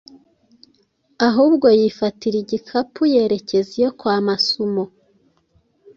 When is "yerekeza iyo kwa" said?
3.13-4.15